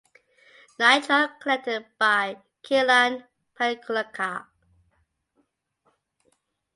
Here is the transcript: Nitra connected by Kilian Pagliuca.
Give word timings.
Nitra 0.79 1.39
connected 1.39 1.85
by 1.99 2.35
Kilian 2.63 3.23
Pagliuca. 3.55 4.47